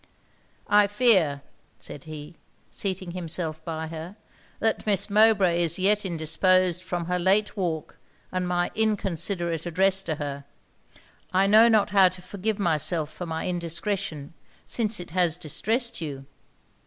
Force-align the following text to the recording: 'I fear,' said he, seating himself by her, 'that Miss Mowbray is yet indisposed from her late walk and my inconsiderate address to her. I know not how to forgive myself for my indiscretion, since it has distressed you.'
'I 0.67 0.87
fear,' 0.87 1.41
said 1.77 2.05
he, 2.05 2.35
seating 2.71 3.11
himself 3.11 3.63
by 3.63 3.85
her, 3.85 4.15
'that 4.59 4.87
Miss 4.87 5.11
Mowbray 5.11 5.61
is 5.61 5.77
yet 5.77 6.07
indisposed 6.07 6.81
from 6.81 7.05
her 7.05 7.19
late 7.19 7.55
walk 7.55 7.97
and 8.31 8.47
my 8.47 8.71
inconsiderate 8.73 9.67
address 9.67 10.01
to 10.01 10.15
her. 10.15 10.43
I 11.31 11.45
know 11.45 11.67
not 11.67 11.91
how 11.91 12.09
to 12.09 12.21
forgive 12.23 12.57
myself 12.57 13.13
for 13.13 13.27
my 13.27 13.45
indiscretion, 13.47 14.33
since 14.65 14.99
it 14.99 15.11
has 15.11 15.37
distressed 15.37 16.01
you.' 16.01 16.25